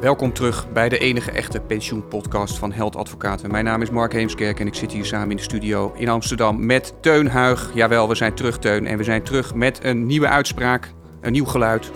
[0.00, 3.50] Welkom terug bij de enige echte pensioenpodcast van Held Advocaten.
[3.50, 6.66] Mijn naam is Mark Heemskerk en ik zit hier samen in de studio in Amsterdam
[6.66, 7.70] met Teun Huig.
[7.74, 11.44] Jawel, we zijn terug Teun en we zijn terug met een nieuwe uitspraak, een nieuw
[11.44, 11.90] geluid.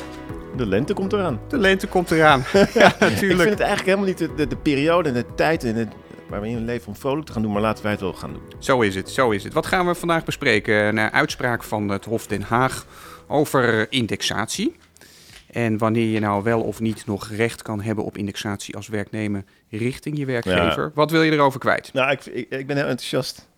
[0.57, 1.41] De lente komt eraan.
[1.49, 2.45] De lente komt eraan.
[2.75, 3.21] ja, natuurlijk.
[3.21, 5.89] Ik vind het eigenlijk helemaal niet de, de, de periode en de tijd en het,
[6.29, 8.33] waar we in leven om vrolijk te gaan doen, maar laten wij het wel gaan
[8.33, 8.43] doen.
[8.59, 9.53] Zo is het, zo is het.
[9.53, 10.75] Wat gaan we vandaag bespreken?
[10.75, 12.87] Een eh, uitspraak van het Hof Den Haag
[13.27, 14.77] over indexatie.
[15.53, 19.45] En wanneer je nou wel of niet nog recht kan hebben op indexatie als werknemer
[19.71, 20.91] richting je werkgever.
[20.95, 21.93] Wat wil je erover kwijt?
[21.93, 23.49] Nou, ik, ik, ik ben heel enthousiast.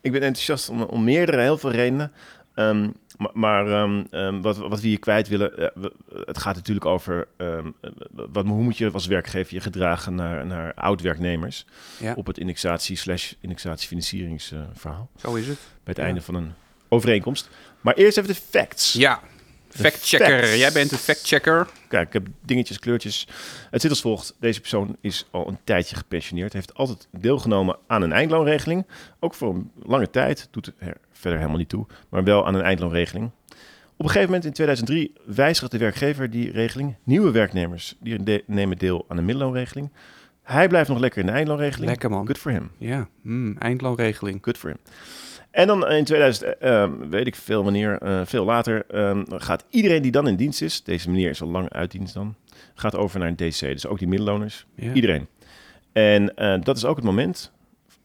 [0.00, 2.12] Ik ben enthousiast om, om meerdere, heel veel redenen.
[2.54, 5.92] Ehm, maar, maar um, um, wat, wat we hier kwijt willen, uh, we,
[6.26, 7.28] het gaat natuurlijk over
[8.10, 11.66] wat, hoe moet je als werkgever je gedragen naar, naar oud-werknemers
[11.98, 12.12] Ja.
[12.16, 15.08] op het indexatie slash indexatiefinancieringsverhaal.
[15.16, 15.58] Zo is het.
[15.58, 16.02] Bij het Ja.
[16.02, 16.52] einde van een
[16.88, 17.48] overeenkomst.
[17.80, 18.92] Maar eerst even de facts.
[18.92, 19.20] Ja,
[19.70, 20.56] factchecker.
[20.56, 21.68] Jij bent een factchecker.
[21.88, 23.28] Kijk, ik heb dingetjes, kleurtjes.
[23.70, 24.36] Het zit als volgt.
[24.40, 26.52] Deze persoon is al een tijdje gepensioneerd.
[26.52, 28.86] Heeft altijd deelgenomen aan een eindloonregeling.
[29.20, 30.48] Ook voor een lange tijd.
[30.50, 31.86] Doet er verder helemaal niet toe.
[32.08, 33.30] Maar wel aan een eindloonregeling.
[33.96, 36.96] Op een gegeven moment in 2003 wijzigt de werkgever die regeling.
[37.04, 39.92] Nieuwe werknemers die de- nemen deel aan een middelloonregeling.
[40.42, 41.90] Hij blijft nog lekker in de eindloonregeling.
[41.90, 42.26] Lekker man.
[42.26, 42.70] Good for him.
[42.78, 44.38] Ja, hmm, eindloonregeling.
[44.42, 44.78] Good for him.
[45.50, 49.64] En dan in 2000, eh, eh, weet ik veel wanneer, eh, veel later, eh, gaat
[49.70, 52.34] iedereen die dan in dienst is, deze meneer is al lang uit dienst dan,
[52.74, 53.60] gaat over naar een DC.
[53.60, 54.92] Dus ook die middeloners, Ja.
[54.92, 55.28] iedereen.
[55.92, 57.52] En eh, dat is ook het moment,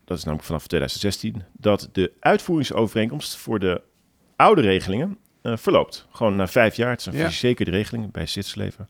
[0.06, 3.82] dat is namelijk vanaf 2016, dat de uitvoeringsovereenkomst voor de
[4.36, 6.08] oude regelingen eh, verloopt.
[6.12, 7.24] Gewoon na vijf jaar, het is een Ja.
[7.24, 8.90] verzekerde regeling bij Sitsleven.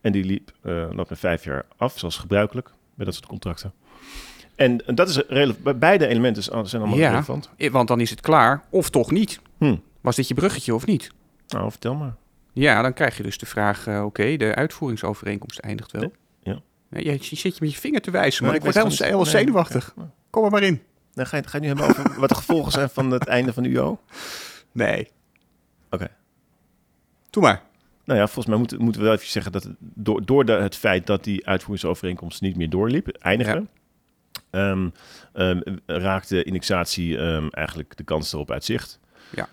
[0.00, 0.52] En die liep,
[0.92, 3.72] loopt na vijf jaar af, zoals gebruikelijk bij dat soort contracten.
[4.56, 5.78] En dat is relevant.
[5.78, 7.10] Beide elementen zijn allemaal Ja.
[7.10, 7.50] relevant.
[7.70, 9.40] Want dan is het klaar, of toch niet.
[9.58, 9.76] Hm.
[10.00, 11.10] Was dit je bruggetje of niet?
[11.48, 12.14] Nou, vertel maar.
[12.52, 16.12] Ja, dan krijg je dus de vraag, eh, oké, de uitvoeringsovereenkomst eindigt wel.
[16.42, 16.60] Ja.
[16.90, 19.16] Je, je zit je met je vinger te wijzen, maar Nee, ik word heel.
[19.16, 19.94] Nee, zenuwachtig.
[20.30, 20.82] Kom er maar in.
[21.14, 23.52] Dan ga je, ga je nu hebben over wat de gevolgen zijn van het einde
[23.52, 23.98] van de UO?
[24.72, 25.08] Nee.
[25.90, 26.08] Oké.
[27.30, 27.62] Doe maar.
[28.04, 30.52] Nou ja, volgens mij moeten, moeten we wel even zeggen dat het door, door de,
[30.52, 33.66] het feit dat die uitvoeringsovereenkomst niet meer doorliep, eindigde,
[34.56, 34.88] ehm,
[35.32, 39.00] ehm, raakte indexatie ehm, eigenlijk de kans erop uit zicht.
[39.34, 39.48] Ja.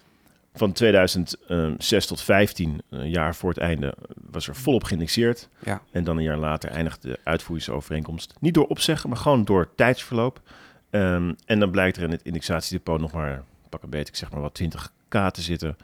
[0.53, 3.93] Van 2006 tot 15, een jaar voor het einde,
[4.31, 5.49] was er volop geïndexeerd.
[5.63, 5.81] Ja.
[5.91, 8.33] En dan een jaar later eindigde de uitvoeringsovereenkomst.
[8.39, 10.41] Niet door opzeggen, maar gewoon door tijdsverloop.
[10.89, 14.41] En dan blijkt er in het indexatiedepot nog maar, pak een beetje, ik zeg maar
[14.41, 15.77] wat 20k te zitten.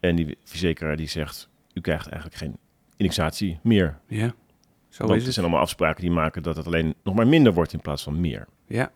[0.00, 2.56] En die verzekeraar die zegt, u krijgt eigenlijk geen
[2.96, 3.98] indexatie meer.
[4.06, 4.34] Ja.
[4.88, 5.34] Zo Want is er het.
[5.34, 8.20] zijn allemaal afspraken die maken dat het alleen nog maar minder wordt in plaats van
[8.20, 8.46] meer.
[8.66, 8.92] Ja.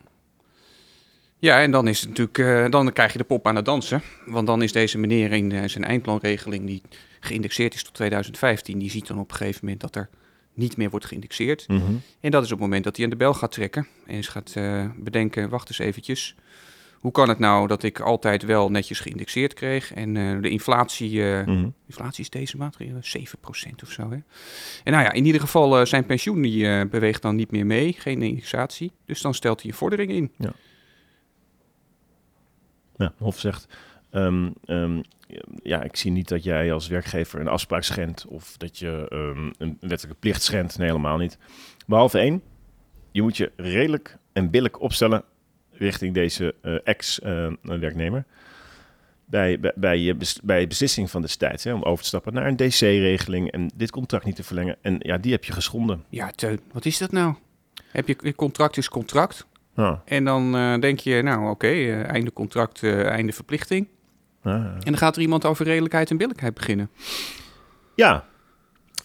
[1.38, 4.02] Ja, en dan is het natuurlijk, eh, dan krijg je de pop aan het dansen.
[4.26, 6.82] Want dan is deze meneer in eh, zijn eindloonregeling, die
[7.20, 10.08] geïndexeerd is tot 2015, die ziet dan op een gegeven moment dat er
[10.54, 11.66] niet meer wordt geïndexeerd.
[12.20, 14.28] En dat is op het moment dat hij aan de bel gaat trekken en eens
[14.28, 16.34] gaat eh, bedenken, wacht eens eventjes.
[17.06, 21.22] Hoe kan het nou dat ik altijd wel netjes geïndexeerd kreeg en eh, de inflatie,
[21.32, 21.68] eh, Mhm.
[21.86, 24.16] inflatie is deze maand eh, 7% of zo hè.
[24.84, 27.66] En nou ja, in ieder geval eh, zijn pensioen die eh, beweegt dan niet meer
[27.66, 28.92] mee, geen indexatie.
[29.04, 30.32] Dus dan stelt hij een vordering in.
[32.96, 33.68] Ja, Hof zegt,
[34.10, 35.02] ehm, ehm,
[35.62, 39.52] ja, ik zie niet dat jij als werkgever een afspraak schendt of dat je ehm,
[39.58, 40.78] een wettelijke plicht schendt.
[40.78, 41.38] Nee, helemaal niet.
[41.86, 42.42] Behalve één,
[43.12, 45.24] je moet je redelijk en billig opstellen
[45.78, 48.24] richting deze eh, ex-werknemer.
[49.24, 52.46] bij, bij, bij, je bes- bij beslissing van destijds, hè, om over te stappen naar
[52.46, 54.76] een DC-regeling en dit contract niet te verlengen.
[54.80, 56.04] En ja, die heb je geschonden.
[56.08, 57.34] Ja, Teun, wat is dat nou?
[57.90, 59.46] Heb je contract is contract.
[60.04, 63.88] En dan eh, denk je, nou oké, eh, einde contract, eh, einde verplichting.
[64.42, 66.90] ja, En dan gaat er iemand over redelijkheid en billijkheid beginnen.
[67.94, 68.24] Ja,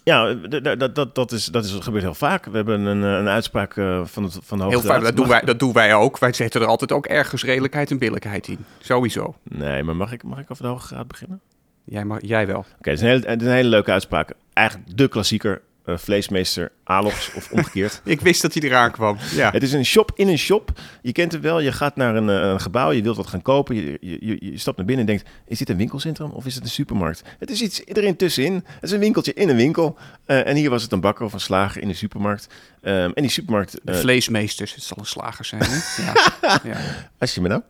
[0.04, 2.46] ja dat, dat, dat, is, dat is, gebeurt heel vaak.
[2.46, 5.06] We hebben een, een uitspraak eh, van, het, van de Heel Hoge vaak, Raad.
[5.06, 6.20] dat doen, wij, dat doen wij ook.
[6.20, 8.66] Wij zetten er altijd ook ergens redelijkheid en billijkheid in.
[8.80, 9.36] Sowieso.
[9.44, 11.42] Nee, maar mag ik, mag ik over de Hoge Raad beginnen?
[11.84, 12.58] Jij, mag, jij wel.
[12.78, 14.34] Oké, het, is een hele- het is een hele leuke uitspraak.
[14.53, 18.02] Eigenlijk de klassieker, eh, vleesmeester Alox of omgekeerd.
[18.06, 19.18] Ik wist dat hij eraan kwam.
[19.36, 19.52] Ja.
[19.52, 20.72] Het is een shop in een shop.
[21.02, 21.60] Je kent het wel.
[21.60, 23.76] Je gaat naar een, eh, een gebouw, je wilt wat gaan kopen.
[23.76, 26.56] Je, je, je, je stapt naar binnen en denkt, is dit een winkelcentrum of is
[26.56, 27.24] het een supermarkt?
[27.40, 28.54] Het is iets erin tussenin.
[28.54, 29.98] Het is een winkeltje in een winkel.
[30.26, 32.48] Eh, en hier was het een bakker of een slager in een supermarkt.
[32.82, 33.80] Ehm, en die supermarkt...
[33.84, 35.64] De eh, vleesmeesters, het zal een slager zijn.
[35.64, 35.80] Hè?
[36.42, 36.60] Ja.
[36.64, 36.78] ja.
[37.18, 37.62] Als je me nou?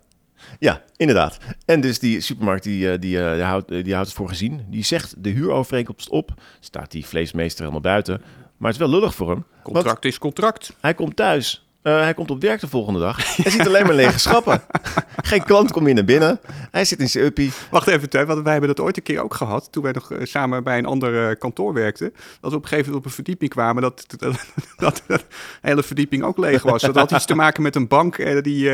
[0.60, 1.38] Ja, inderdaad.
[1.66, 4.30] En dus die supermarkt die, eh, die, eh, die, houdt, eh, die houdt het voor
[4.30, 4.66] gezien.
[4.70, 6.34] Die zegt de huurovereenkomst op.
[6.60, 8.22] Staat die vleesmeester helemaal buiten.
[8.58, 9.46] Maar het is wel lullig voor hem.
[9.64, 10.76] Contract is contract.
[10.80, 13.36] hij komt thuis Eh, hij komt op werk de volgende dag.
[13.36, 14.62] Hij ziet alleen maar lege schappen.
[15.32, 16.40] Geen klant komt meer naar binnen.
[16.72, 17.52] Hij zit in zijn uppie.
[17.72, 19.72] Wacht even, Teun, want wij hebben dat ooit een keer ook gehad.
[19.72, 22.14] Toen wij nog eh, samen bij een ander eh, kantoor werkten.
[22.42, 23.82] Dat we op een gegeven moment op een verdieping kwamen.
[23.82, 24.46] Dat, dat, dat,
[24.78, 25.20] dat de
[25.62, 26.82] hele verdieping ook leeg was.
[26.82, 28.70] Dat had iets te maken met een bank die,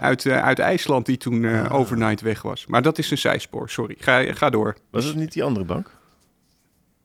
[0.00, 2.66] uit, uit IJsland die toen eh, overnight weg was.
[2.66, 3.96] Maar dat is een zijspoor, sorry.
[3.98, 4.76] Ga, ga door.
[4.90, 5.90] Was het niet die andere bank?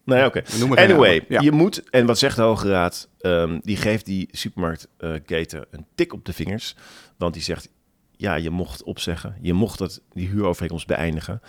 [0.08, 0.42] Nee, oké.
[0.76, 1.26] Anyway.
[1.28, 1.42] Ja.
[1.42, 3.10] je moet, en wat zegt de Hoge Raad?
[3.20, 6.76] Ehm, die geeft die supermarktketen een tik op de vingers.
[7.18, 7.70] Want die zegt,
[8.12, 9.36] ja, je mocht opzeggen.
[9.42, 11.42] Je mocht dat, die huurovereenkomst beëindigen.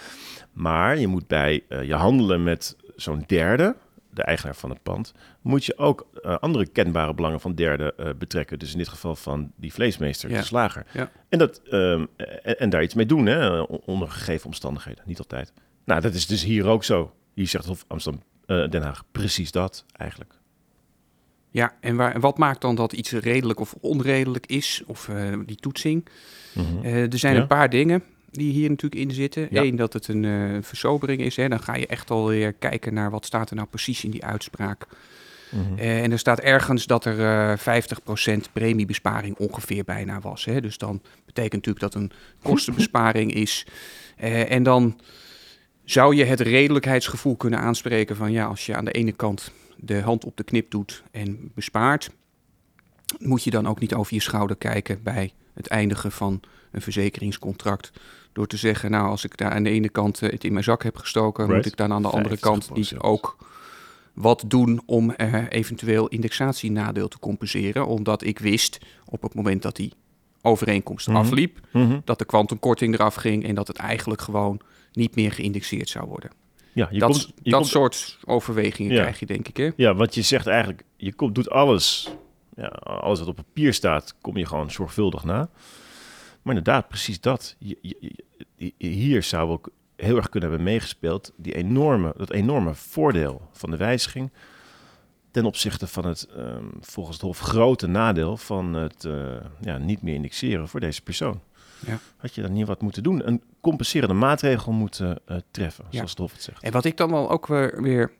[0.52, 3.76] Maar je moet bij eh, je handelen met zo'n derde,
[4.10, 5.12] de eigenaar van het pand,
[5.42, 8.58] moet je ook eh, andere kenbare belangen van derden eh, betrekken.
[8.58, 10.38] Dus in dit geval van die vleesmeester, Ja.
[10.38, 10.86] de slager.
[10.92, 11.10] Ja.
[11.28, 12.04] En, dat, ehm,
[12.42, 15.04] en, en daar iets mee doen, hè, onder gegeven omstandigheden.
[15.06, 15.52] Niet altijd.
[15.84, 17.12] Nou, dat is dus hier ook zo.
[17.34, 20.32] Hier zegt Hof Amsterdam, eh, Den Haag precies dat eigenlijk.
[21.50, 24.82] Ja, en waar, wat maakt dan dat iets redelijk of onredelijk is?
[24.86, 26.06] Of eh, die toetsing?
[26.82, 27.40] Eh, er zijn Ja.
[27.40, 29.48] een paar dingen die hier natuurlijk in zitten.
[29.50, 29.62] Ja.
[29.62, 31.36] Eén, dat het een eh, versobering is.
[31.36, 31.48] Hè.
[31.48, 34.86] Dan ga je echt alweer kijken naar wat staat er nou precies in die uitspraak.
[35.50, 35.78] Mhm.
[35.78, 40.44] Eh, en er staat ergens dat er eh 50% premiebesparing ongeveer bijna was.
[40.44, 40.60] Hè.
[40.60, 42.10] Dus dan betekent natuurlijk dat een
[42.42, 43.66] kostenbesparing is.
[44.48, 45.00] En dan
[45.90, 50.00] zou je het redelijkheidsgevoel kunnen aanspreken van ja, als je aan de ene kant de
[50.00, 52.10] hand op de knip doet en bespaart,
[53.18, 56.40] moet je dan ook niet over je schouder kijken bij het eindigen van
[56.72, 57.90] een verzekeringscontract.
[58.32, 60.64] Door te zeggen, nou, als ik daar aan de ene kant eh, het in mijn
[60.64, 61.56] zak heb gestoken, Right.
[61.56, 62.96] moet ik dan aan de andere kant niet 50%.
[63.02, 63.36] ook
[64.12, 65.10] wat doen om
[65.48, 67.86] eventueel indexatienadeel te compenseren.
[67.86, 69.92] Omdat ik wist op het moment dat die
[70.42, 71.16] overeenkomst Mhm.
[71.16, 72.00] afliep, Mhm.
[72.04, 74.60] dat de kwantumkorting eraf ging en dat het eigenlijk gewoon
[74.98, 76.30] niet meer geïndexeerd zou worden.
[76.72, 79.00] Ja, je dat komt, je dat komt- soort overwegingen Ja.
[79.00, 79.56] krijg je, denk ik.
[79.56, 79.70] Hè?
[79.76, 82.10] ja, want je zegt eigenlijk, je komt, doet alles,
[82.56, 85.50] ja, alles wat op papier staat, kom je gewoon zorgvuldig na.
[86.42, 87.56] Maar inderdaad, precies dat.
[87.58, 88.12] Je- je-
[88.56, 93.70] je- hier zou ook heel erg kunnen hebben meegespeeld, die enorme, dat enorme voordeel van
[93.70, 94.32] de wijziging
[95.30, 100.02] ten opzichte van het, ehm, volgens het Hof, grote nadeel van het eh, ja, niet
[100.02, 101.40] meer indexeren voor deze persoon.
[101.86, 101.98] Ja.
[102.16, 103.26] Had je dan niet wat moeten doen?
[103.26, 105.96] Een compenserende maatregel moeten eh, treffen, Ja.
[105.96, 106.62] zoals Hof het zegt.
[106.62, 108.10] En wat ik dan wel ook weer, weer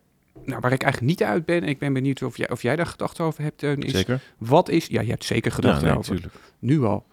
[0.45, 2.85] nou, waar ik eigenlijk niet uit ben, ik ben benieuwd of jij, of jij daar
[2.85, 4.21] gedachten over hebt, Teun, is Zeker?
[4.37, 6.43] wat is, ja, je hebt zeker gedachten ja, nee, over, natuurlijk.
[6.59, 7.05] nu al.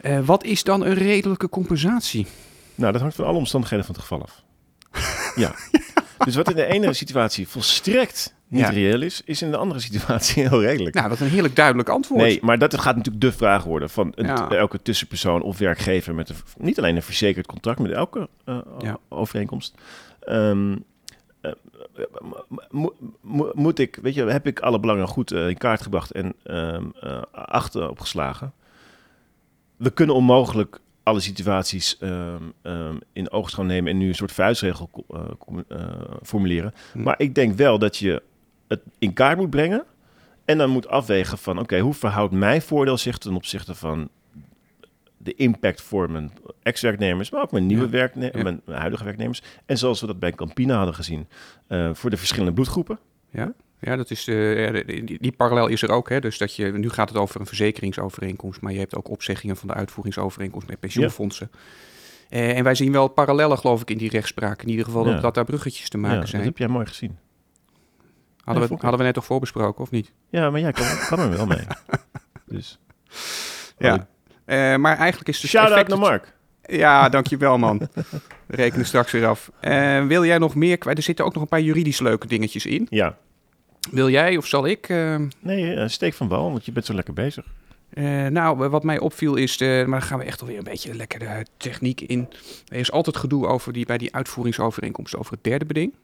[0.00, 2.26] Eh, wat is dan een redelijke compensatie?
[2.74, 4.42] Nou, dat hangt van alle omstandigheden van het geval af.
[5.34, 5.54] ja.
[6.24, 8.68] Dus wat in de ene situatie volstrekt niet Ja.
[8.70, 10.94] reëel is, is in de andere situatie heel redelijk.
[10.94, 12.22] Nou, dat is een heerlijk duidelijk antwoord.
[12.22, 14.48] nee, maar dat gaat natuurlijk de vraag worden van een, Ja.
[14.50, 18.98] elke tussenpersoon of werkgever met een, niet alleen een verzekerd contract, met elke eh, Ja.
[19.08, 19.74] overeenkomst.
[20.20, 20.76] Ehm,
[21.40, 21.52] eh,
[22.70, 26.10] mo- mo- moet ik, weet je, heb ik alle belangen goed eh, in kaart gebracht
[26.10, 28.52] en ehm eh, achter opgeslagen?
[29.76, 34.90] We kunnen onmogelijk alle situaties ehm, ehm, in oogschouw nemen en nu een soort vuistregel
[36.22, 36.74] formuleren.
[36.92, 37.02] Hm.
[37.02, 38.22] Maar ik denk wel dat je
[38.70, 39.84] het in kaart moet brengen
[40.44, 44.08] en dan moet afwegen van, oké, hoe verhoudt mijn voordeel zich ten opzichte van
[45.16, 46.32] de impact voor mijn
[46.62, 47.90] ex-werknemers, maar ook mijn nieuwe Ja.
[47.90, 48.42] werknemers, Ja.
[48.42, 49.42] mijn huidige werknemers.
[49.66, 51.26] En zoals we dat bij Campina hadden gezien,
[51.66, 52.98] eh, voor de verschillende bloedgroepen.
[53.30, 56.08] Ja, ja dat is de- die, die parallel is er ook.
[56.08, 56.20] Hè?
[56.20, 59.68] Dus dat je, nu gaat het over een verzekeringsovereenkomst, maar je hebt ook opzeggingen van
[59.68, 61.50] de uitvoeringsovereenkomst met pensioenfondsen.
[62.28, 64.62] Eh, en wij zien wel parallellen, geloof ik, in die rechtspraak.
[64.62, 66.42] In ieder geval dat, dat daar bruggetjes te maken dat zijn.
[66.44, 67.18] heb jij mooi gezien.
[68.44, 70.12] Hadden, we, hadden we net toch voorbesproken, of niet?
[70.28, 71.66] Ja, maar jij kan, kan er wel mee.
[72.46, 72.78] Dus.
[73.78, 74.06] Ja.
[74.44, 76.32] Eh, maar eigenlijk is dus Shout out effect naar Mark.
[76.62, 77.78] Ja, dankjewel man.
[78.46, 79.50] We rekenen straks weer af.
[79.60, 80.96] Eh, wil jij nog meer kwijt?
[80.98, 82.86] Er zitten ook nog een paar juridisch leuke dingetjes in.
[82.90, 83.16] Ja.
[83.90, 84.88] Wil jij of zal ik?
[84.88, 87.44] eh, Nee, steek van wal, want je bent zo lekker bezig.
[88.30, 91.18] Nou, wat mij opviel is, de, maar dan gaan we echt alweer een beetje lekker
[91.18, 92.28] de techniek in.
[92.68, 95.94] Er is altijd gedoe over die, bij die uitvoeringsovereenkomst over het derde beding.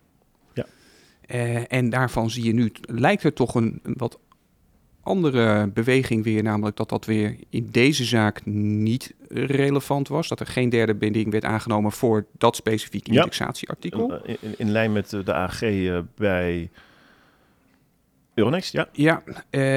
[1.27, 1.35] Ja.
[1.35, 4.19] Eh, en daarvan zie je nu, lijkt er toch een, een wat
[5.03, 10.29] andere beweging weer, namelijk dat dat weer in deze zaak niet relevant was.
[10.29, 13.19] Dat er geen derde beding werd aangenomen voor dat specifieke Ja.
[13.19, 14.23] indexatieartikel.
[14.25, 16.71] Eh, In, in lijn met de AG eh, bij
[18.35, 18.89] Euronext, ja.
[18.93, 19.23] Ja,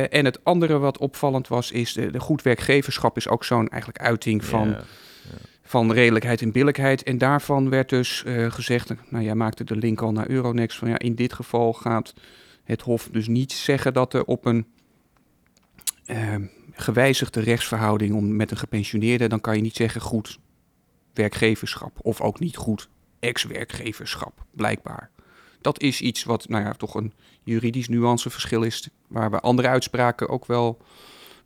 [0.09, 4.01] en het andere wat opvallend was, is de, de goed werkgeverschap is ook zo'n eigenlijk
[4.01, 4.83] uiting van Ja.
[5.69, 7.03] Van redelijkheid en billijkheid.
[7.03, 10.89] En daarvan werd dus eh, gezegd, nou jij maakte de link al naar Euronext, van
[10.89, 12.13] ja, in dit geval gaat
[12.63, 14.67] het Hof dus niet zeggen dat er op een
[16.05, 16.35] eh,
[16.71, 20.39] gewijzigde rechtsverhouding om, met een gepensioneerde, dan kan je niet zeggen goed
[21.13, 25.11] werkgeverschap of ook niet goed ex-werkgeverschap, blijkbaar.
[25.61, 30.29] Dat is iets wat, nou ja, toch een juridisch nuanceverschil is, waar we andere uitspraken
[30.29, 30.81] ook wel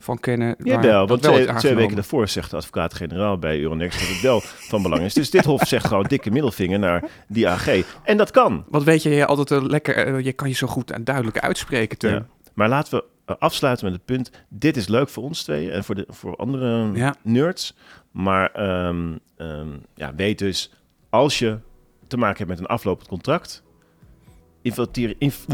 [0.04, 0.56] van kennen.
[0.64, 4.82] Jawel, want twee, twee weken daarvoor zegt de advocaat-generaal bij Euronext dat het wel van
[4.82, 5.14] belang is.
[5.14, 7.68] Dus dit hof zegt gewoon dikke middelvinger naar die AG.
[8.04, 8.66] En dat kan.
[8.70, 11.40] Wat weet je, je altijd een lekker, eh, je kan je zo goed en duidelijk
[11.40, 12.10] uitspreken.
[12.10, 12.26] Ja.
[12.54, 14.32] Maar laten we eh, afsluiten met het punt.
[14.50, 17.16] Dit is leuk voor ons twee en voor, de, voor andere Ja.
[17.22, 17.76] nerds.
[18.12, 20.72] Maar ehm, ehm, ja, weet dus,
[21.10, 21.58] als je
[22.08, 23.64] te maken hebt met een aflopend contract...
[24.62, 25.46] Inventari inv-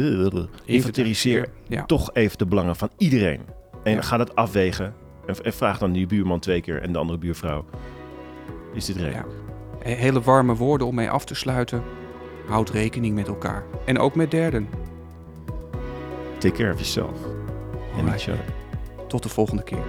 [0.66, 1.86] inventariseer Ja.
[1.86, 3.42] toch even de belangen van iedereen.
[3.84, 4.02] En Ja.
[4.02, 4.94] ga dat afwegen.
[5.26, 7.66] En, en vraag dan die buurman twee keer en de andere buurvrouw.
[8.74, 9.26] Is dit redelijk?
[9.84, 9.90] Ja.
[9.96, 11.84] Hele warme woorden om mee af te sluiten.
[12.48, 13.64] Houd rekening met elkaar.
[13.86, 14.70] En ook met derden.
[16.38, 17.24] Take care of yourself.
[17.94, 18.28] And Alright.
[18.28, 18.54] each other.
[19.08, 19.84] Tot de volgende keer.